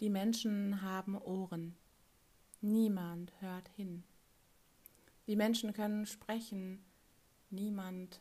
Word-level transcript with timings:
Die 0.00 0.10
Menschen 0.10 0.82
haben 0.82 1.16
Ohren. 1.16 1.76
Niemand 2.60 3.32
hört 3.40 3.68
hin. 3.76 4.02
Die 5.26 5.36
Menschen 5.36 5.72
können 5.72 6.06
sprechen. 6.06 6.84
Niemand 7.50 8.20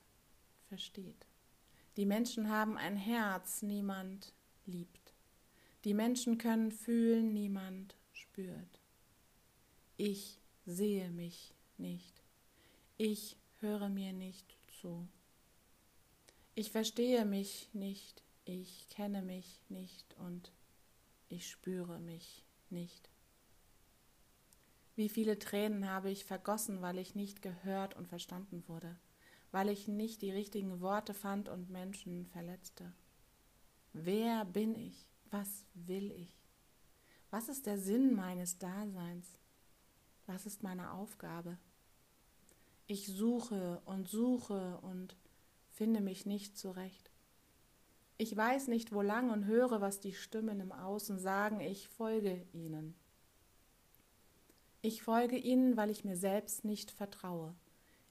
versteht. 0.70 1.26
Die 1.98 2.06
Menschen 2.06 2.50
haben 2.50 2.78
ein 2.78 2.96
Herz. 2.96 3.64
Niemand 3.64 4.34
liebt. 4.66 5.14
Die 5.84 5.94
Menschen 5.94 6.38
können 6.38 6.72
fühlen. 6.72 7.34
Niemand 7.34 7.96
spürt. 8.12 8.80
Ich 9.98 10.40
sehe 10.66 11.10
mich 11.10 11.54
nicht. 11.78 12.24
Ich 12.98 13.36
höre 13.60 13.90
mir 13.90 14.14
nicht 14.14 14.58
zu. 14.80 15.08
Ich 16.54 16.72
verstehe 16.72 17.26
mich 17.26 17.70
nicht. 17.74 18.22
Ich 18.46 18.88
kenne 18.90 19.22
mich 19.22 19.62
nicht 19.70 20.16
und 20.20 20.52
ich 21.34 21.50
spüre 21.50 22.00
mich 22.00 22.46
nicht. 22.70 23.10
Wie 24.96 25.10
viele 25.10 25.40
Tränen 25.40 25.90
habe 25.90 26.12
ich 26.12 26.26
vergossen, 26.26 26.82
weil 26.82 27.00
ich 27.00 27.16
nicht 27.16 27.42
gehört 27.42 27.96
und 27.96 28.08
verstanden 28.08 28.64
wurde, 28.68 28.96
weil 29.52 29.70
ich 29.70 29.88
nicht 29.88 30.22
die 30.22 30.32
richtigen 30.32 30.80
Worte 30.80 31.16
fand 31.16 31.50
und 31.50 31.72
Menschen 31.72 32.28
verletzte. 32.28 32.94
Wer 33.94 34.46
bin 34.46 34.76
ich? 34.76 35.10
Was 35.32 35.66
will 35.74 36.12
ich? 36.12 36.38
Was 37.32 37.50
ist 37.50 37.66
der 37.66 37.80
Sinn 37.80 38.14
meines 38.14 38.60
Daseins? 38.60 39.40
Was 40.28 40.46
ist 40.46 40.62
meine 40.62 40.92
Aufgabe? 40.92 41.58
Ich 42.86 43.08
suche 43.08 43.82
und 43.86 44.08
suche 44.08 44.78
und 44.82 45.18
finde 45.72 46.02
mich 46.02 46.28
nicht 46.28 46.60
zurecht. 46.60 47.10
Ich 48.18 48.36
weiß 48.36 48.68
nicht, 48.68 48.94
wo 48.94 49.02
lang 49.02 49.32
und 49.32 49.46
höre, 49.46 49.82
was 49.82 50.00
die 50.00 50.14
Stimmen 50.14 50.60
im 50.60 50.72
Außen 50.72 51.18
sagen, 51.20 51.60
ich 51.60 51.88
folge 51.90 52.46
ihnen. 52.54 52.96
Ich 54.82 55.02
folge 55.02 55.38
ihnen, 55.38 55.78
weil 55.78 55.90
ich 55.90 56.04
mir 56.04 56.18
selbst 56.18 56.66
nicht 56.66 56.92
vertraue. 56.92 57.56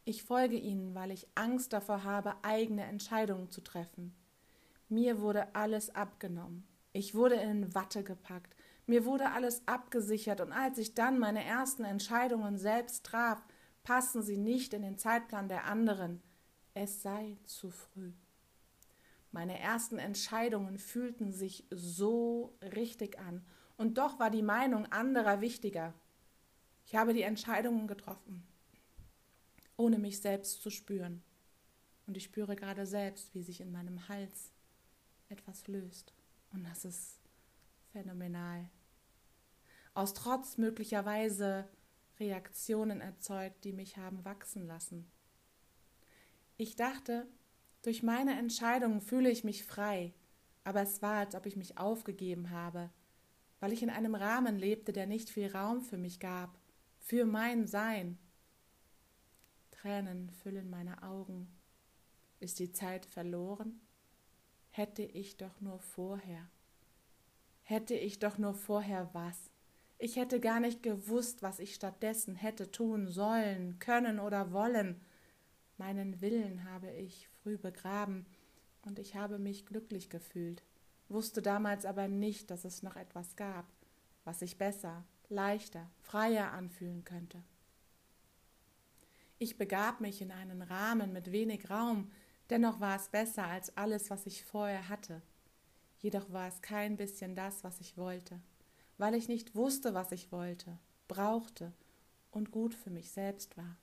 Ich 0.04 0.24
folge 0.24 0.56
ihnen, 0.56 0.94
weil 0.94 1.12
ich 1.12 1.28
Angst 1.34 1.72
davor 1.72 2.02
habe, 2.02 2.34
eigene 2.42 2.84
Entscheidungen 2.84 3.50
zu 3.50 3.60
treffen. 3.62 4.14
Mir 4.88 5.20
wurde 5.20 5.54
alles 5.54 5.94
abgenommen. 5.94 6.66
Ich 6.92 7.14
wurde 7.14 7.36
in 7.36 7.74
Watte 7.74 8.02
gepackt. 8.02 8.56
Mir 8.86 9.04
wurde 9.04 9.30
alles 9.30 9.62
abgesichert 9.66 10.40
und 10.40 10.52
als 10.52 10.78
ich 10.78 10.94
dann 10.94 11.18
meine 11.18 11.44
ersten 11.44 11.84
Entscheidungen 11.84 12.58
selbst 12.58 13.06
traf, 13.06 13.42
passen 13.84 14.22
sie 14.22 14.36
nicht 14.36 14.74
in 14.74 14.82
den 14.82 14.98
Zeitplan 14.98 15.48
der 15.48 15.66
anderen. 15.66 16.20
Es 16.74 17.02
sei 17.02 17.36
zu 17.44 17.70
früh. 17.70 18.12
Meine 19.32 19.58
ersten 19.58 19.98
Entscheidungen 19.98 20.78
fühlten 20.78 21.32
sich 21.32 21.66
so 21.70 22.56
richtig 22.62 23.18
an, 23.18 23.44
und 23.78 23.98
doch 23.98 24.20
war 24.20 24.30
die 24.30 24.42
Meinung 24.42 24.86
anderer 24.92 25.40
wichtiger. 25.40 25.92
Ich 26.86 26.94
habe 26.94 27.14
die 27.14 27.22
Entscheidungen 27.22 27.88
getroffen, 27.88 28.46
ohne 29.76 29.98
mich 29.98 30.20
selbst 30.20 30.62
zu 30.62 30.70
spüren. 30.70 31.22
Und 32.06 32.16
ich 32.16 32.24
spüre 32.24 32.54
gerade 32.54 32.86
selbst, 32.86 33.34
wie 33.34 33.42
sich 33.42 33.60
in 33.60 33.72
meinem 33.72 34.08
Hals 34.08 34.52
etwas 35.30 35.66
löst. 35.66 36.14
Und 36.52 36.64
das 36.64 36.84
ist 36.84 37.18
phänomenal. 37.92 38.68
Aus 39.94 40.14
Trotz 40.14 40.58
möglicherweise 40.58 41.68
Reaktionen 42.20 43.00
erzeugt, 43.00 43.64
die 43.64 43.72
mich 43.72 43.96
haben 43.96 44.24
wachsen 44.24 44.66
lassen. 44.66 45.10
Ich 46.56 46.76
dachte, 46.76 47.26
durch 47.82 48.02
meine 48.02 48.38
Entscheidungen 48.38 49.00
fühle 49.00 49.30
ich 49.30 49.44
mich 49.44 49.64
frei, 49.64 50.12
aber 50.64 50.82
es 50.82 51.02
war, 51.02 51.16
als 51.16 51.34
ob 51.34 51.46
ich 51.46 51.56
mich 51.56 51.78
aufgegeben 51.78 52.50
habe, 52.50 52.90
weil 53.60 53.72
ich 53.72 53.82
in 53.82 53.90
einem 53.90 54.14
Rahmen 54.14 54.58
lebte, 54.58 54.92
der 54.92 55.06
nicht 55.06 55.30
viel 55.30 55.50
Raum 55.50 55.82
für 55.82 55.98
mich 55.98 56.20
gab, 56.20 56.58
für 56.98 57.24
mein 57.24 57.66
Sein. 57.66 58.18
Tränen 59.70 60.30
füllen 60.30 60.70
meine 60.70 61.02
Augen. 61.02 61.48
Ist 62.38 62.60
die 62.60 62.72
Zeit 62.72 63.04
verloren? 63.06 63.80
Hätte 64.70 65.02
ich 65.02 65.36
doch 65.36 65.60
nur 65.60 65.80
vorher. 65.80 66.48
Hätte 67.62 67.94
ich 67.94 68.18
doch 68.18 68.38
nur 68.38 68.54
vorher 68.54 69.10
was. 69.12 69.50
Ich 69.98 70.16
hätte 70.16 70.40
gar 70.40 70.58
nicht 70.58 70.82
gewusst, 70.82 71.42
was 71.42 71.58
ich 71.58 71.74
stattdessen 71.74 72.34
hätte 72.34 72.70
tun 72.70 73.06
sollen, 73.06 73.78
können 73.78 74.18
oder 74.18 74.52
wollen. 74.52 75.00
Meinen 75.78 76.20
Willen 76.20 76.64
habe 76.64 76.90
ich 76.90 77.28
früh 77.42 77.56
begraben 77.56 78.26
und 78.82 78.98
ich 78.98 79.14
habe 79.14 79.38
mich 79.38 79.66
glücklich 79.66 80.10
gefühlt, 80.10 80.62
wusste 81.08 81.42
damals 81.42 81.84
aber 81.84 82.08
nicht, 82.08 82.50
dass 82.50 82.64
es 82.64 82.82
noch 82.82 82.96
etwas 82.96 83.36
gab, 83.36 83.66
was 84.24 84.40
sich 84.40 84.58
besser, 84.58 85.04
leichter, 85.28 85.90
freier 86.00 86.52
anfühlen 86.52 87.04
könnte. 87.04 87.42
Ich 89.38 89.58
begab 89.58 90.00
mich 90.00 90.22
in 90.22 90.30
einen 90.30 90.62
Rahmen 90.62 91.12
mit 91.12 91.32
wenig 91.32 91.68
Raum, 91.68 92.10
dennoch 92.50 92.80
war 92.80 92.96
es 92.96 93.08
besser 93.08 93.46
als 93.46 93.76
alles, 93.76 94.10
was 94.10 94.26
ich 94.26 94.44
vorher 94.44 94.88
hatte. 94.88 95.22
Jedoch 95.98 96.30
war 96.32 96.48
es 96.48 96.62
kein 96.62 96.96
bisschen 96.96 97.34
das, 97.34 97.64
was 97.64 97.80
ich 97.80 97.96
wollte, 97.96 98.40
weil 98.98 99.14
ich 99.14 99.28
nicht 99.28 99.54
wusste, 99.54 99.94
was 99.94 100.12
ich 100.12 100.30
wollte, 100.30 100.78
brauchte 101.08 101.72
und 102.30 102.50
gut 102.50 102.74
für 102.74 102.90
mich 102.90 103.10
selbst 103.10 103.56
war. 103.56 103.76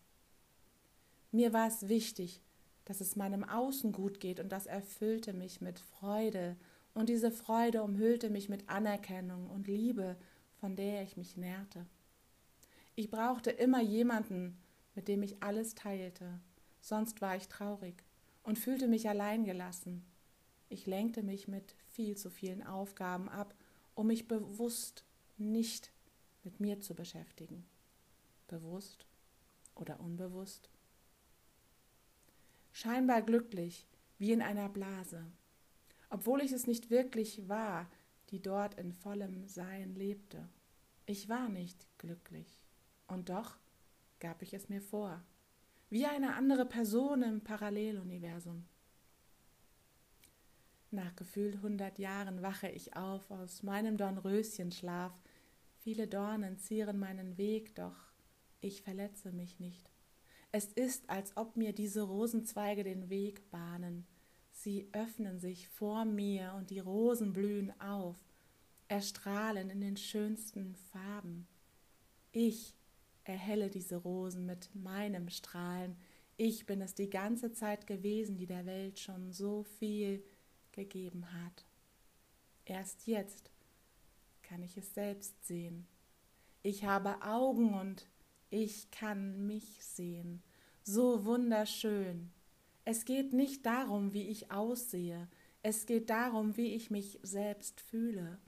Mir 1.32 1.54
war 1.54 1.68
es 1.68 1.88
wichtig, 1.88 2.42
dass 2.86 3.02
es 3.02 3.16
meinem 3.16 3.44
Außen 3.44 3.92
gut 3.92 4.20
geht 4.20 4.40
und 4.40 4.50
das 4.52 4.66
erfüllte 4.66 5.34
mich 5.34 5.62
mit 5.62 5.80
Freude 5.80 6.58
und 6.94 7.10
diese 7.10 7.32
Freude 7.32 7.84
umhüllte 7.84 8.30
mich 8.30 8.50
mit 8.50 8.68
Anerkennung 8.68 9.50
und 9.50 9.68
Liebe, 9.68 10.18
von 10.60 10.76
der 10.76 11.04
ich 11.04 11.18
mich 11.18 11.38
nährte. 11.38 11.86
Ich 12.96 13.12
brauchte 13.12 13.52
immer 13.52 13.82
jemanden, 13.82 14.58
mit 14.96 15.08
dem 15.08 15.22
ich 15.22 15.42
alles 15.44 15.76
teilte, 15.76 16.40
sonst 16.82 17.22
war 17.22 17.36
ich 17.36 17.48
traurig 17.48 18.04
und 18.44 18.58
fühlte 18.58 18.88
mich 18.88 19.08
alleingelassen. 19.08 20.04
Ich 20.68 20.88
lenkte 20.88 21.24
mich 21.24 21.48
mit 21.48 21.76
viel 21.90 22.18
zu 22.18 22.30
vielen 22.30 22.64
Aufgaben 22.64 23.30
ab, 23.30 23.54
um 23.94 24.08
mich 24.08 24.28
bewusst 24.28 25.04
nicht 25.38 25.92
mit 26.44 26.60
mir 26.60 26.80
zu 26.80 26.96
beschäftigen. 26.96 27.66
Bewusst 28.48 29.06
oder 29.76 30.00
unbewusst? 30.00 30.70
Scheinbar 32.72 33.22
glücklich, 33.22 33.88
wie 34.18 34.32
in 34.32 34.42
einer 34.42 34.70
Blase, 34.70 35.26
obwohl 36.10 36.42
ich 36.42 36.52
es 36.52 36.68
nicht 36.68 36.90
wirklich 36.90 37.48
war, 37.48 37.90
die 38.30 38.42
dort 38.42 38.76
in 38.76 38.94
vollem 38.94 39.48
Sein 39.48 39.96
lebte. 39.96 40.48
Ich 41.06 41.30
war 41.30 41.50
nicht 41.50 41.88
glücklich, 41.98 42.60
und 43.08 43.30
doch 43.30 43.58
gab 44.20 44.42
ich 44.42 44.54
es 44.54 44.70
mir 44.70 44.82
vor, 44.82 45.22
wie 45.90 46.06
eine 46.06 46.36
andere 46.36 46.66
Person 46.66 47.24
im 47.24 47.42
Paralleluniversum. 47.42 48.66
Nach 50.92 51.16
gefühlt 51.16 51.62
hundert 51.62 52.00
Jahren 52.00 52.42
wache 52.42 52.68
ich 52.68 52.96
auf 52.96 53.30
aus 53.30 53.64
meinem 53.64 53.98
Dornröschenschlaf. 53.98 55.14
Viele 55.78 56.08
Dornen 56.08 56.58
zieren 56.58 57.00
meinen 57.00 57.38
Weg, 57.38 57.76
doch 57.76 57.96
ich 58.60 58.82
verletze 58.82 59.32
mich 59.32 59.60
nicht. 59.60 59.90
Es 60.52 60.66
ist, 60.66 61.10
als 61.10 61.38
ob 61.38 61.58
mir 61.58 61.74
diese 61.74 62.02
Rosenzweige 62.02 62.84
den 62.84 63.10
Weg 63.10 63.50
bahnen. 63.52 64.08
Sie 64.52 64.90
öffnen 64.94 65.40
sich 65.40 65.70
vor 65.70 66.06
mir 66.06 66.54
und 66.58 66.72
die 66.72 66.80
Rosen 66.80 67.34
blühen 67.34 67.80
auf, 67.80 68.18
erstrahlen 68.88 69.70
in 69.70 69.80
den 69.80 69.96
schönsten 69.96 70.76
Farben. 70.76 71.48
Ich 72.32 72.76
erhelle 73.24 73.70
diese 73.70 73.98
Rosen 73.98 74.46
mit 74.46 74.74
meinem 74.74 75.30
Strahlen. 75.30 75.96
Ich 76.36 76.66
bin 76.66 76.82
es 76.82 76.96
die 76.96 77.10
ganze 77.10 77.52
Zeit 77.54 77.86
gewesen, 77.86 78.38
die 78.38 78.48
der 78.48 78.66
Welt 78.66 79.00
schon 79.00 79.32
so 79.32 79.64
viel 79.64 80.24
gegeben 80.72 81.32
hat. 81.32 81.66
Erst 82.66 83.06
jetzt 83.08 83.52
kann 84.42 84.64
ich 84.64 84.78
es 84.78 84.94
selbst 84.96 85.46
sehen. 85.46 85.88
Ich 86.64 86.86
habe 86.86 87.22
Augen 87.22 87.76
und 87.76 88.10
ich 88.50 88.92
kann 88.92 89.46
mich 89.46 89.84
sehen, 89.84 90.42
so 90.84 91.26
wunderschön. 91.26 92.32
Es 92.86 93.06
geht 93.06 93.34
nicht 93.34 93.66
darum, 93.66 94.14
wie 94.14 94.28
ich 94.28 94.52
aussehe, 94.52 95.28
es 95.62 95.86
geht 95.86 96.10
darum, 96.10 96.56
wie 96.58 96.74
ich 96.74 96.90
mich 96.90 97.20
selbst 97.22 97.82
fühle. 97.82 98.40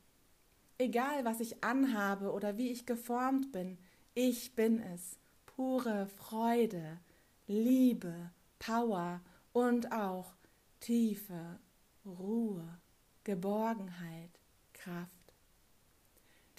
Egal, 0.77 1.25
was 1.25 1.39
ich 1.39 1.63
anhabe 1.63 2.31
oder 2.31 2.57
wie 2.57 2.69
ich 2.69 2.86
geformt 2.86 3.51
bin, 3.51 3.77
ich 4.13 4.56
bin 4.56 4.80
es. 4.80 5.18
Pure 5.45 6.07
Freude, 6.07 7.00
Liebe, 7.48 8.31
Power 8.57 9.21
und 9.53 9.92
auch 9.92 10.33
tiefe 10.80 11.59
Ruhe, 12.06 12.80
Geborgenheit, 13.24 14.39
Kraft. 14.74 15.20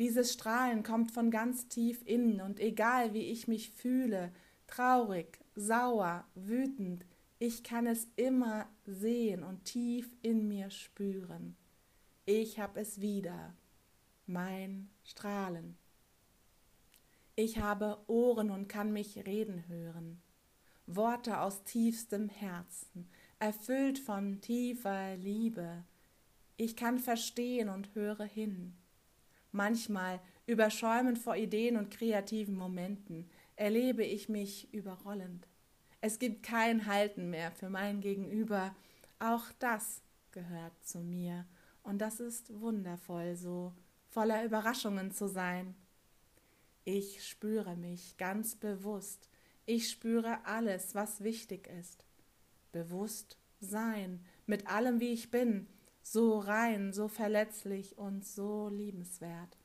Dieses 0.03 0.33
Strahlen 0.33 0.83
kommt 0.83 1.13
von 1.13 1.31
ganz 1.31 1.69
tief 1.69 2.03
innen 2.05 2.41
und 2.41 2.59
egal 2.59 3.15
wie 3.15 3.31
ich 3.31 3.47
mich 3.47 3.71
fühle, 3.71 4.33
traurig, 4.67 5.39
sauer, 5.55 6.25
wütend, 6.35 7.07
ich 7.39 7.63
kann 7.63 7.87
es 7.87 8.09
immer 8.17 8.69
sehen 8.85 9.45
und 9.45 9.65
tief 9.65 10.13
in 10.21 10.49
mir 10.49 10.71
spüren. 10.71 11.57
Ich 12.25 12.59
hab 12.59 12.77
es 12.77 13.01
wieder. 13.01 13.55
mein 14.27 14.91
Strahlen. 15.05 15.79
Ich 17.37 17.59
habe 17.59 18.03
Ohren 18.09 18.51
und 18.51 18.67
kann 18.67 18.93
mich 18.93 19.25
reden 19.25 19.69
hören. 19.69 20.21
Worte 20.87 21.39
aus 21.39 21.63
tiefstem 21.63 22.29
Herzen, 22.29 23.09
erfüllt 23.39 24.01
von 24.01 24.41
tiefer 24.41 25.17
Liebe. 25.17 25.85
Ich 26.57 26.75
kann 26.75 26.99
verstehen 26.99 27.69
und 27.69 27.95
höre 27.95 28.25
hin. 28.25 28.82
Manchmal, 29.53 30.21
überschäumend 30.47 31.19
vor 31.19 31.37
Ideen 31.37 31.77
und 31.77 31.91
kreativen 31.91 32.57
Momenten, 32.57 33.31
erlebe 33.57 34.05
ich 34.05 34.29
mich 34.29 34.73
überrollend. 34.73 35.47
Es 36.01 36.19
gibt 36.19 36.43
kein 36.43 36.87
Halten 36.87 37.31
mehr 37.31 37.53
für 37.53 37.69
mein 37.71 38.01
Gegenüber. 38.01 38.75
Auch 39.21 39.45
das 39.61 40.03
gehört 40.33 40.73
zu 40.85 40.99
mir. 40.99 41.47
Und 41.83 41.99
das 41.99 42.19
ist 42.19 42.61
wundervoll, 42.61 43.37
so 43.37 43.73
voller 44.09 44.45
Überraschungen 44.45 45.13
zu 45.13 45.29
sein. 45.29 45.75
Ich 46.85 47.25
spüre 47.27 47.77
mich 47.77 48.17
ganz 48.17 48.57
bewusst. 48.57 49.29
Ich 49.65 49.91
spüre 49.91 50.45
alles, 50.45 50.95
was 50.95 51.23
wichtig 51.23 51.69
ist. 51.79 52.05
Bewusst 52.73 53.37
sein, 53.61 54.25
mit 54.47 54.67
allem, 54.67 54.99
wie 54.99 55.13
ich 55.13 55.31
bin, 55.31 55.69
so 56.03 56.39
rein, 56.39 56.93
so 56.93 57.09
verletzlich 57.09 57.97
und 57.97 58.25
so 58.25 58.69
liebenswert. 58.69 59.57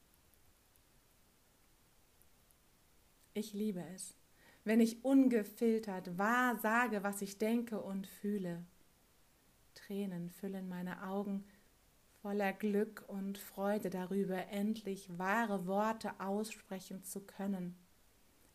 Ich 3.33 3.53
liebe 3.53 3.83
es, 3.93 4.15
wenn 4.63 4.79
ich 4.79 5.03
ungefiltert 5.05 6.17
wahr 6.17 6.57
sage, 6.59 7.03
was 7.03 7.21
ich 7.21 7.37
denke 7.37 7.81
und 7.81 8.07
fühle. 8.07 8.65
Tränen 9.75 10.29
füllen 10.29 10.67
meine 10.67 11.03
Augen 11.03 11.45
voller 12.21 12.51
Glück 12.51 13.05
und 13.07 13.37
Freude 13.37 13.89
darüber, 13.89 14.47
endlich 14.47 15.17
wahre 15.17 15.65
Worte 15.67 16.19
aussprechen 16.19 17.03
zu 17.03 17.21
können, 17.21 17.77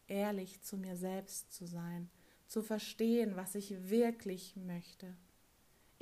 ehrlich 0.08 0.60
zu 0.62 0.76
mir 0.76 0.96
selbst 0.96 1.52
zu 1.52 1.66
sein, 1.66 2.10
zu 2.46 2.62
verstehen, 2.62 3.36
was 3.36 3.54
ich 3.54 3.88
wirklich 3.88 4.56
möchte. 4.56 5.16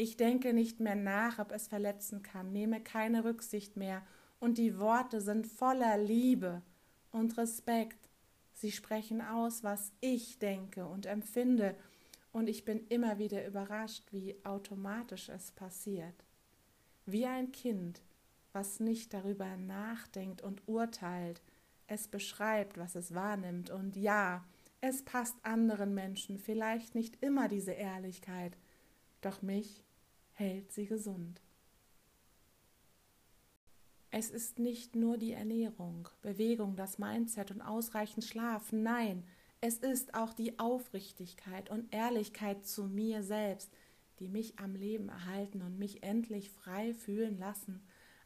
Ich 0.00 0.17
denke 0.17 0.55
nicht 0.55 0.81
mehr 0.81 0.94
nach, 0.94 1.38
ob 1.38 1.52
es 1.52 1.69
verletzen 1.69 2.23
kann, 2.23 2.52
nehme 2.52 2.81
keine 2.81 3.23
Rücksicht 3.23 3.76
mehr, 3.76 4.00
und 4.38 4.56
die 4.56 4.79
Worte 4.79 5.20
sind 5.20 5.47
voller 5.47 5.99
Liebe 5.99 6.62
und 7.11 7.37
Respekt. 7.37 8.08
Sie 8.55 8.73
sprechen 8.73 9.20
aus, 9.20 9.62
was 9.62 9.93
ich 10.00 10.38
denke 10.38 10.87
und 10.87 11.05
empfinde, 11.05 11.76
und 12.32 12.49
ich 12.49 12.64
bin 12.64 12.87
immer 12.88 13.19
wieder 13.19 13.47
überrascht, 13.47 14.11
wie 14.11 14.37
automatisch 14.43 15.29
es 15.29 15.50
passiert. 15.50 16.25
Wie 17.05 17.26
ein 17.26 17.53
Kind, 17.53 18.00
was 18.55 18.81
nicht 18.81 19.12
darüber 19.12 19.55
nachdenkt 19.58 20.41
und 20.41 20.67
urteilt, 20.67 21.43
es 21.88 22.08
beschreibt, 22.08 22.79
was 22.79 22.94
es 22.94 23.14
wahrnimmt, 23.14 23.69
und 23.69 23.96
ja, 23.96 24.46
es 24.81 25.03
passt 25.03 25.37
anderen 25.43 25.93
Menschen 25.93 26.38
vielleicht 26.38 26.94
nicht 26.94 27.23
immer 27.23 27.49
diese 27.49 27.73
Ehrlichkeit, 27.73 28.56
doch 29.20 29.43
mich 29.43 29.85
hält 30.40 30.72
sie 30.72 30.87
gesund. 30.87 31.42
Es 34.10 34.31
ist 34.31 34.58
nicht 34.58 34.96
nur 34.96 35.19
die 35.19 35.32
Ernährung, 35.32 36.08
Bewegung, 36.22 36.75
das 36.75 36.98
Mindset 36.98 37.50
und 37.52 37.60
ausreichend 37.60 38.25
Schlaf, 38.25 38.72
nein, 38.72 39.22
es 39.60 39.76
ist 39.76 40.14
auch 40.14 40.32
die 40.32 40.58
Aufrichtigkeit 40.58 41.69
und 41.69 41.94
Ehrlichkeit 41.94 42.66
zu 42.66 42.84
mir 42.84 43.22
selbst, 43.22 43.70
die 44.19 44.28
mich 44.28 44.58
am 44.58 44.75
Leben 44.75 45.10
erhalten 45.10 45.60
und 45.60 45.78
mich 45.78 46.02
endlich 46.02 46.50
frei 46.50 46.94
fühlen 46.94 47.38
lassen, 47.38 47.82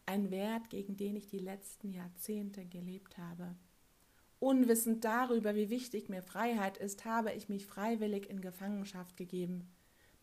ein 0.06 0.30
Wert, 0.30 0.70
gegen 0.70 0.96
den 0.96 1.16
ich 1.16 1.26
die 1.26 1.38
letzten 1.38 1.92
Jahrzehnte 1.92 2.64
gelebt 2.64 3.18
habe. 3.18 3.56
Unwissend 4.38 5.04
darüber, 5.04 5.56
wie 5.56 5.70
wichtig 5.70 6.08
mir 6.08 6.22
Freiheit 6.22 6.78
ist, 6.78 7.04
habe 7.04 7.32
ich 7.32 7.48
mich 7.48 7.66
freiwillig 7.66 8.30
in 8.30 8.40
Gefangenschaft 8.40 9.16
gegeben. 9.16 9.68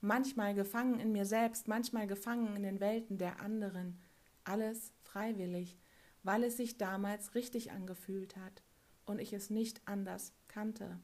Manchmal 0.01 0.55
gefangen 0.55 0.99
in 0.99 1.11
mir 1.11 1.25
selbst, 1.25 1.67
manchmal 1.67 2.07
gefangen 2.07 2.55
in 2.55 2.63
den 2.63 2.79
Welten 2.79 3.19
der 3.19 3.39
anderen. 3.39 3.99
Alles 4.43 4.91
freiwillig, 5.03 5.77
weil 6.23 6.43
es 6.43 6.57
sich 6.57 6.79
damals 6.79 7.35
richtig 7.35 7.71
angefühlt 7.71 8.35
hat 8.35 8.63
und 9.05 9.19
ich 9.19 9.31
es 9.31 9.51
nicht 9.51 9.87
anders 9.87 10.33
kannte, 10.47 10.99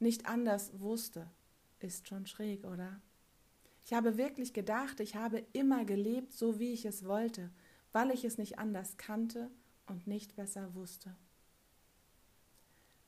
nicht 0.00 0.26
anders 0.26 0.80
wusste. 0.80 1.30
Ist 1.78 2.08
schon 2.08 2.26
schräg, 2.26 2.64
oder? 2.64 3.00
Ich 3.84 3.92
habe 3.92 4.16
wirklich 4.16 4.52
gedacht, 4.52 5.00
ich 5.00 5.14
habe 5.14 5.44
immer 5.52 5.84
gelebt, 5.84 6.32
so 6.32 6.58
wie 6.58 6.72
ich 6.72 6.84
es 6.84 7.04
wollte, 7.04 7.50
weil 7.92 8.10
ich 8.10 8.24
es 8.24 8.36
nicht 8.36 8.58
anders 8.58 8.96
kannte 8.96 9.50
und 9.86 10.06
nicht 10.06 10.36
besser 10.36 10.74
wusste. 10.74 11.16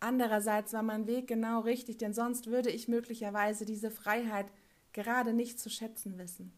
Andererseits 0.00 0.72
war 0.72 0.82
mein 0.82 1.06
Weg 1.06 1.28
genau 1.28 1.60
richtig, 1.60 1.98
denn 1.98 2.12
sonst 2.12 2.48
würde 2.48 2.70
ich 2.70 2.88
möglicherweise 2.88 3.64
diese 3.64 3.90
Freiheit 3.90 4.50
gerade 4.92 5.32
nicht 5.32 5.58
zu 5.58 5.70
schätzen 5.70 6.18
wissen. 6.18 6.52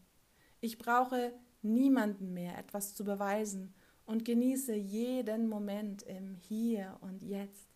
Ich 0.61 0.77
brauche 0.77 1.33
niemanden 1.61 2.33
mehr 2.33 2.57
etwas 2.57 2.95
zu 2.95 3.03
beweisen 3.03 3.73
und 4.05 4.25
genieße 4.25 4.75
jeden 4.75 5.47
Moment 5.47 6.03
im 6.03 6.35
Hier 6.35 6.97
und 7.01 7.23
Jetzt. 7.23 7.67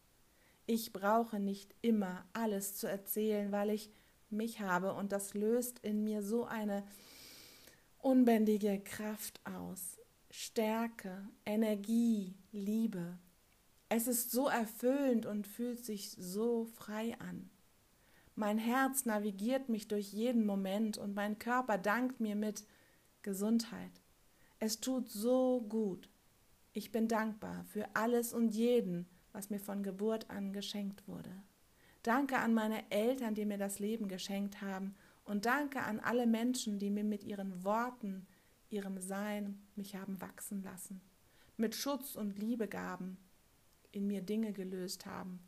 Ich 0.65 0.93
brauche 0.93 1.39
nicht 1.39 1.73
immer 1.81 2.25
alles 2.33 2.75
zu 2.77 2.87
erzählen, 2.87 3.51
weil 3.51 3.71
ich 3.71 3.89
mich 4.29 4.59
habe 4.61 4.93
und 4.93 5.11
das 5.11 5.33
löst 5.33 5.79
in 5.79 6.03
mir 6.03 6.21
so 6.21 6.45
eine 6.45 6.83
unbändige 7.97 8.79
Kraft 8.79 9.41
aus. 9.45 9.97
Stärke, 10.29 11.27
Energie, 11.45 12.35
Liebe. 12.51 13.17
Es 13.89 14.07
ist 14.07 14.29
so 14.29 14.47
erfüllend 14.47 15.25
und 15.25 15.47
fühlt 15.47 15.83
sich 15.83 16.11
so 16.11 16.65
frei 16.65 17.15
an. 17.19 17.49
Mein 18.39 18.57
Herz 18.57 19.05
navigiert 19.05 19.67
mich 19.67 19.89
durch 19.89 20.13
jeden 20.13 20.45
Moment 20.45 20.97
und 20.97 21.13
mein 21.13 21.39
Körper 21.39 21.77
dankt 21.77 22.21
mir 22.21 22.37
mit 22.37 22.63
Gesundheit. 23.21 23.91
Es 24.59 24.79
tut 24.79 25.09
so 25.09 25.59
gut. 25.67 26.09
Ich 26.71 26.93
bin 26.93 27.09
dankbar 27.09 27.65
für 27.65 27.85
alles 27.95 28.31
und 28.31 28.55
jeden, 28.55 29.09
was 29.33 29.49
mir 29.49 29.59
von 29.59 29.83
Geburt 29.83 30.29
an 30.29 30.53
geschenkt 30.53 31.05
wurde. 31.05 31.33
Danke 32.01 32.37
an 32.37 32.53
meine 32.53 32.89
Eltern, 32.89 33.35
die 33.35 33.43
mir 33.43 33.57
das 33.57 33.79
Leben 33.79 34.07
geschenkt 34.07 34.61
haben, 34.61 34.95
und 35.25 35.45
danke 35.45 35.81
an 35.81 35.99
alle 35.99 36.25
Menschen, 36.25 36.79
die 36.79 36.91
mir 36.91 37.03
mit 37.03 37.25
ihren 37.25 37.65
Worten, 37.65 38.25
ihrem 38.69 39.01
Sein 39.01 39.59
mich 39.75 39.97
haben 39.97 40.21
wachsen 40.21 40.63
lassen, 40.63 41.01
mit 41.57 41.75
Schutz 41.75 42.15
und 42.15 42.39
Liebe 42.39 42.69
gaben, 42.69 43.17
in 43.91 44.07
mir 44.07 44.21
Dinge 44.21 44.53
gelöst 44.53 45.05
haben, 45.05 45.41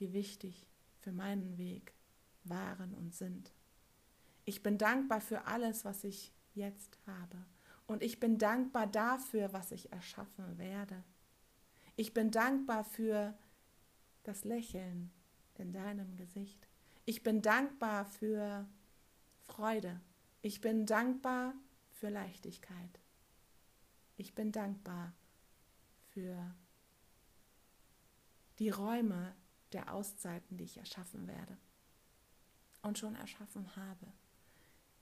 die 0.00 0.12
wichtig 0.12 0.66
für 0.98 1.12
meinen 1.12 1.56
Weg 1.56 1.95
waren 2.48 2.94
und 2.94 3.14
sind. 3.14 3.52
Ich 4.44 4.62
bin 4.62 4.78
dankbar 4.78 5.20
für 5.20 5.46
alles, 5.46 5.84
was 5.84 6.04
ich 6.04 6.32
jetzt 6.54 6.98
habe. 7.06 7.44
Und 7.86 8.02
ich 8.02 8.20
bin 8.20 8.38
dankbar 8.38 8.86
dafür, 8.86 9.52
was 9.52 9.72
ich 9.72 9.92
erschaffen 9.92 10.58
werde. 10.58 11.04
Ich 11.96 12.14
bin 12.14 12.30
dankbar 12.30 12.84
für 12.84 13.36
das 14.22 14.44
Lächeln 14.44 15.12
in 15.54 15.72
deinem 15.72 16.16
Gesicht. 16.16 16.68
Ich 17.04 17.22
bin 17.22 17.42
dankbar 17.42 18.04
für 18.06 18.68
Freude. 19.42 20.00
Ich 20.42 20.60
bin 20.60 20.86
dankbar 20.86 21.54
für 21.90 22.08
Leichtigkeit. 22.08 23.00
Ich 24.16 24.34
bin 24.34 24.52
dankbar 24.52 25.12
für 26.10 26.54
die 28.58 28.70
Räume 28.70 29.34
der 29.72 29.92
Auszeiten, 29.92 30.56
die 30.56 30.64
ich 30.64 30.78
erschaffen 30.78 31.26
werde 31.26 31.56
und 32.86 32.98
schon 32.98 33.14
erschaffen 33.16 33.74
habe. 33.76 34.06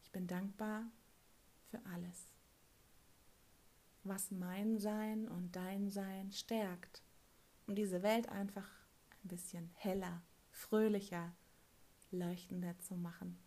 Ich 0.03 0.11
bin 0.11 0.27
dankbar 0.27 0.85
für 1.71 1.81
alles 1.93 2.29
was 4.05 4.31
mein 4.31 4.79
Sein 4.79 5.29
und 5.29 5.57
dein 5.57 5.91
Sein 5.91 6.31
stärkt, 6.31 7.03
um 7.67 7.75
diese 7.75 8.03
Welt 8.03 8.29
einfach 8.29 8.69
ein 9.25 9.29
bisschen 9.29 9.71
heller, 9.75 10.23
fröhlicher, 10.51 11.35
leuchtender 12.11 12.79
zu 12.81 12.95
machen. 12.95 13.39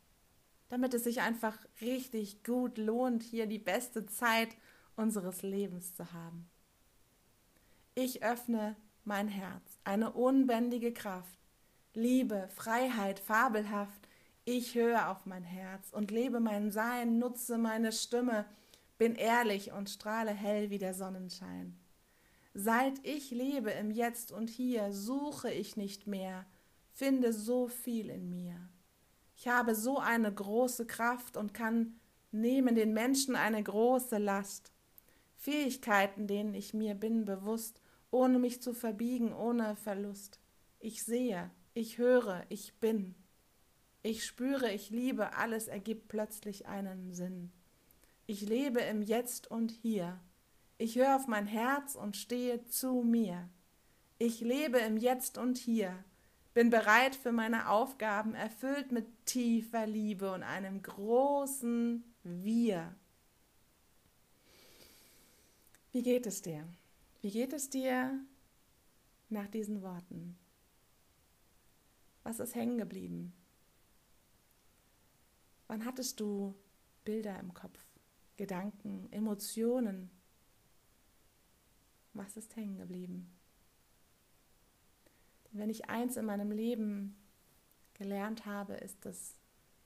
Damit 0.70 0.94
es 0.94 1.04
sich 1.04 1.22
einfach 1.22 1.58
richtig 1.80 2.44
gut 2.44 2.78
lohnt, 2.78 3.24
hier 3.24 3.46
die 3.46 3.60
beste 3.60 4.06
Zeit 4.08 4.50
unseres 4.96 5.44
Lebens 5.44 5.96
zu 5.96 6.12
haben. 6.12 6.50
Ich 7.96 8.24
öffne 8.24 8.76
mein 9.06 9.28
Herz, 9.28 9.80
eine 9.84 10.12
unbändige 10.12 10.92
Kraft, 10.92 11.40
Liebe, 11.94 12.50
Freiheit, 12.50 13.20
fabelhaft. 13.20 14.07
Ich 14.50 14.76
höre 14.76 15.10
auf 15.10 15.26
mein 15.26 15.44
Herz 15.44 15.92
und 15.92 16.10
lebe 16.10 16.40
mein 16.40 16.72
Sein, 16.72 17.20
nutze 17.20 17.58
meine 17.58 17.92
Stimme, 17.92 18.46
bin 18.98 19.16
ehrlich 19.16 19.74
und 19.74 19.90
strahle 19.90 20.32
hell 20.32 20.70
wie 20.70 20.78
der 20.78 20.94
Sonnenschein. 20.94 21.78
Seit 22.54 22.94
ich 23.06 23.32
lebe 23.32 23.72
im 23.72 23.92
Jetzt 23.92 24.32
und 24.32 24.50
Hier, 24.50 24.94
suche 24.94 25.52
ich 25.52 25.76
nicht 25.76 26.08
mehr, 26.08 26.46
finde 26.94 27.34
so 27.34 27.68
viel 27.68 28.10
in 28.10 28.30
mir. 28.30 28.56
Ich 29.36 29.50
habe 29.50 29.76
so 29.76 29.98
eine 30.00 30.34
große 30.34 30.88
Kraft 30.88 31.36
und 31.36 31.54
kann 31.54 32.00
nehmen 32.32 32.76
den 32.76 32.94
Menschen 32.94 33.36
eine 33.36 33.62
große 33.62 34.18
Last. 34.18 34.72
Fähigkeiten, 35.36 36.26
denen 36.26 36.54
ich 36.54 36.74
mir 36.74 36.96
bin 36.96 37.26
bewusst 37.26 37.82
ohne 38.12 38.40
mich 38.40 38.62
zu 38.62 38.74
verbiegen, 38.74 39.34
ohne 39.34 39.76
Verlust. 39.76 40.40
Ich 40.80 41.04
sehe, 41.04 41.52
ich 41.74 41.98
höre, 41.98 42.46
ich 42.48 42.80
bin. 42.80 43.14
Ich 44.08 44.24
spüre, 44.24 44.72
ich 44.72 44.90
liebe, 44.90 45.34
alles 45.34 45.68
ergibt 45.68 46.08
plötzlich 46.08 46.66
einen 46.66 47.12
Sinn. 47.12 47.52
Ich 48.26 48.40
lebe 48.40 48.80
im 48.80 49.02
Jetzt 49.02 49.52
und 49.52 49.70
Hier. 49.70 50.18
Ich 50.78 50.96
höre 50.96 51.18
auf 51.18 51.28
mein 51.28 51.46
Herz 51.46 51.96
und 51.96 52.16
stehe 52.16 52.64
zu 52.68 53.02
mir. 53.02 53.50
Ich 54.18 54.40
lebe 54.40 54.78
im 54.78 54.96
Jetzt 54.96 55.38
und 55.38 55.58
Hier, 55.58 56.06
bin 56.54 56.70
bereit 56.70 57.18
für 57.18 57.34
meine 57.34 57.68
Aufgaben, 57.70 58.34
erfüllt 58.34 58.94
mit 58.94 59.26
tiefer 59.26 59.86
Liebe 59.86 60.32
und 60.32 60.42
einem 60.42 60.82
großen 60.82 62.02
Wir. 62.24 62.96
Wie 65.92 66.02
geht 66.02 66.28
es 66.28 66.42
dir? 66.42 66.66
Wie 67.22 67.32
geht 67.32 67.52
es 67.52 67.70
dir 67.70 68.18
nach 69.28 69.50
diesen 69.50 69.82
Worten? 69.82 70.38
Was 72.24 72.40
ist 72.40 72.56
hängen 72.56 72.78
geblieben? 72.78 73.34
Wann 75.68 75.86
hattest 75.86 76.20
du 76.20 76.56
Bilder 77.04 77.40
im 77.40 77.54
Kopf, 77.54 77.80
Gedanken, 78.38 79.12
Emotionen? 79.12 80.10
Was 82.14 82.38
ist 82.38 82.56
hängen 82.56 82.78
geblieben? 82.78 83.38
wenn 85.58 85.70
ich 85.70 85.90
eins 85.90 86.16
in 86.18 86.26
meinem 86.26 86.52
Leben 86.52 87.16
gelernt 87.94 88.46
habe, 88.46 88.74
ist 88.76 89.06
es 89.06 89.40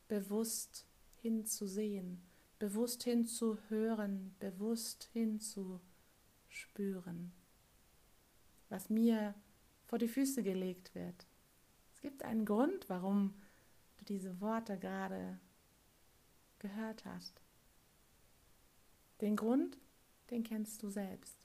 bewusst 0.07 0.87
hinzusehen, 1.21 2.21
bewusst 2.59 3.03
hinzuhören, 3.03 4.35
bewusst 4.39 5.09
hinzuspüren, 5.13 7.31
was 8.69 8.89
mir 8.89 9.35
vor 9.85 9.99
die 9.99 10.07
Füße 10.07 10.41
gelegt 10.43 10.95
wird. 10.95 11.27
Es 11.93 12.01
gibt 12.01 12.23
einen 12.23 12.45
Grund, 12.45 12.89
warum 12.89 13.33
du 13.97 14.05
diese 14.05 14.41
Worte 14.41 14.77
gerade 14.77 15.39
gehört 16.61 17.03
hast. 17.05 17.41
Den 19.19 19.35
Grund, 19.35 19.77
den 20.29 20.43
kennst 20.43 20.81
du 20.83 20.89
selbst. 20.89 21.37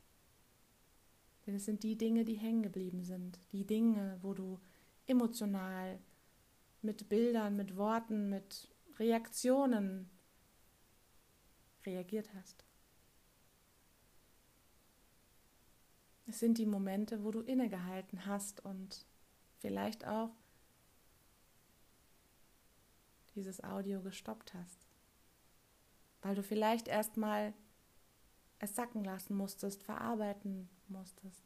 Denn 1.46 1.54
es 1.56 1.64
sind 1.64 1.82
die 1.82 1.96
Dinge, 1.96 2.24
die 2.24 2.34
hängen 2.34 2.62
geblieben 2.62 3.02
sind, 3.02 3.38
die 3.52 3.64
Dinge, 3.64 4.18
wo 4.22 4.34
du 4.34 4.60
emotional 5.06 5.98
mit 6.82 7.08
Bildern, 7.08 7.56
mit 7.56 7.76
Worten, 7.76 8.28
mit 8.28 8.68
Reaktionen 8.98 10.10
reagiert 11.84 12.32
hast. 12.34 12.64
Es 16.26 16.40
sind 16.40 16.58
die 16.58 16.66
Momente, 16.66 17.22
wo 17.22 17.30
du 17.30 17.40
innegehalten 17.40 18.26
hast 18.26 18.64
und 18.64 19.06
vielleicht 19.58 20.04
auch 20.06 20.34
dieses 23.36 23.62
Audio 23.62 24.00
gestoppt 24.02 24.54
hast, 24.54 24.86
weil 26.22 26.34
du 26.34 26.42
vielleicht 26.42 26.88
erstmal 26.88 27.54
es 28.58 28.74
sacken 28.74 29.04
lassen 29.04 29.36
musstest, 29.36 29.82
verarbeiten 29.82 30.68
musstest. 30.88 31.42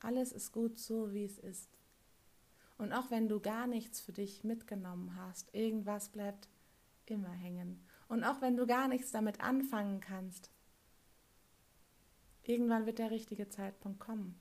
Alles 0.00 0.32
ist 0.32 0.52
gut 0.52 0.78
so, 0.78 1.12
wie 1.12 1.24
es 1.24 1.38
ist. 1.38 1.78
Und 2.78 2.92
auch 2.92 3.10
wenn 3.10 3.28
du 3.28 3.38
gar 3.38 3.66
nichts 3.66 4.00
für 4.00 4.12
dich 4.12 4.42
mitgenommen 4.42 5.14
hast, 5.14 5.54
irgendwas 5.54 6.08
bleibt 6.08 6.48
immer 7.06 7.30
hängen. 7.30 7.86
Und 8.08 8.24
auch 8.24 8.40
wenn 8.40 8.56
du 8.56 8.66
gar 8.66 8.88
nichts 8.88 9.12
damit 9.12 9.40
anfangen 9.40 10.00
kannst, 10.00 10.50
irgendwann 12.42 12.86
wird 12.86 12.98
der 12.98 13.10
richtige 13.10 13.48
Zeitpunkt 13.48 14.00
kommen, 14.00 14.36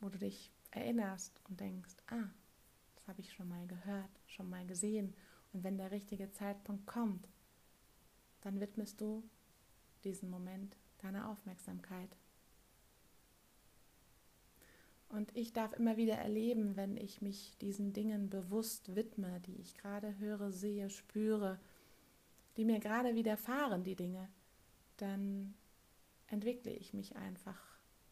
wo 0.00 0.08
du 0.08 0.18
dich 0.18 0.50
erinnerst 0.72 1.40
und 1.48 1.60
denkst, 1.60 1.94
ah, 2.08 2.28
das 2.96 3.06
habe 3.06 3.20
ich 3.20 3.32
schon 3.32 3.48
mal 3.48 3.66
gehört, 3.66 4.10
schon 4.26 4.50
mal 4.50 4.66
gesehen. 4.66 5.14
Und 5.54 5.62
wenn 5.62 5.78
der 5.78 5.92
richtige 5.92 6.30
Zeitpunkt 6.32 6.86
kommt, 6.86 7.28
dann 8.42 8.60
widmest 8.60 9.00
du 9.00 9.22
diesen 10.02 10.28
Moment 10.28 10.76
deiner 10.98 11.30
Aufmerksamkeit. 11.30 12.14
Und 15.08 15.34
ich 15.36 15.52
darf 15.52 15.72
immer 15.74 15.96
wieder 15.96 16.16
erleben, 16.16 16.74
wenn 16.74 16.96
ich 16.96 17.22
mich 17.22 17.56
diesen 17.58 17.92
Dingen 17.92 18.28
bewusst 18.30 18.96
widme, 18.96 19.40
die 19.46 19.54
ich 19.60 19.76
gerade 19.76 20.18
höre, 20.18 20.50
sehe, 20.50 20.90
spüre, 20.90 21.60
die 22.56 22.64
mir 22.64 22.80
gerade 22.80 23.14
widerfahren, 23.14 23.84
die 23.84 23.94
Dinge, 23.94 24.28
dann 24.96 25.54
entwickle 26.26 26.72
ich 26.72 26.94
mich 26.94 27.14
einfach 27.14 27.60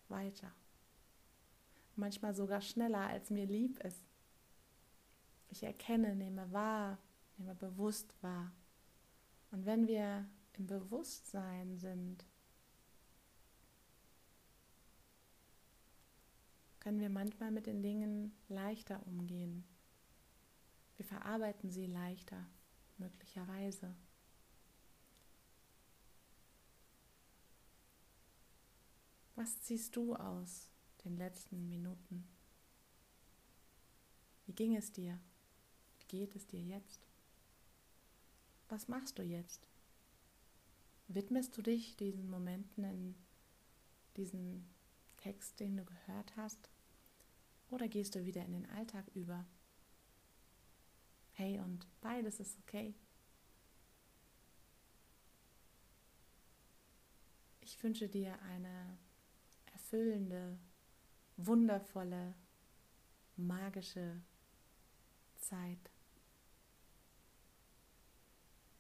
weiter. 0.09 0.53
Manchmal 1.97 2.37
sogar 2.37 2.61
schneller, 2.61 3.09
als 3.09 3.31
mir 3.31 3.47
lieb 3.47 3.83
ist. 3.83 4.05
Ich 5.51 5.65
erkenne, 5.65 6.15
nehme 6.15 6.53
wahr, 6.53 6.99
nehme 7.37 7.55
bewusst 7.55 8.15
wahr. 8.23 8.53
Und 9.51 9.67
wenn 9.67 9.87
wir 9.87 10.29
im 10.55 10.67
Bewusstsein 10.67 11.79
sind, 11.79 12.25
können 16.81 17.01
wir 17.01 17.11
manchmal 17.11 17.51
mit 17.51 17.67
den 17.67 17.83
Dingen 17.83 18.37
leichter 18.49 19.07
umgehen. 19.07 19.65
Wir 20.97 21.05
verarbeiten 21.05 21.71
sie 21.71 21.87
leichter, 21.87 22.47
möglicherweise. 22.99 23.95
Was 29.35 29.61
ziehst 29.63 29.97
du 29.97 30.15
aus 30.15 30.71
den 31.05 31.17
letzten 31.17 31.69
Minuten? 31.69 32.29
Wie 34.47 34.53
ging 34.53 34.77
es 34.77 34.93
dir? 34.93 35.19
Wie 35.99 36.07
geht 36.07 36.37
es 36.37 36.47
dir 36.47 36.61
jetzt? 36.61 37.02
Was 38.73 38.89
machst 38.89 39.19
du 39.19 39.23
jetzt? 39.23 39.69
Widmest 41.07 41.55
du 41.59 41.61
dich 41.61 41.95
diesen 41.99 42.31
Momenten 42.31 42.85
in 42.85 43.15
diesem 44.17 44.65
Text, 45.19 45.61
den 45.61 45.77
du 45.77 45.85
gehört 45.85 46.35
hast? 46.39 46.71
Oder 47.69 47.87
gehst 47.87 48.15
du 48.15 48.25
wieder 48.25 48.43
in 48.47 48.53
den 48.53 48.71
Alltag 48.71 49.05
über? 49.13 49.45
Hey, 51.33 51.61
und 51.61 51.87
beides 52.01 52.41
ist 52.41 52.59
okay. 52.61 52.95
Ich 57.61 57.83
wünsche 57.83 58.09
dir 58.09 58.41
eine 58.41 58.97
erfüllende, 59.75 60.59
wundervolle, 61.37 62.35
magische 63.37 64.23
Zeit. 65.37 65.92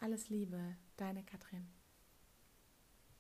Alles 0.03 0.31
Liebe, 0.31 0.59
deine 0.97 1.23
Katrin. 1.23 1.65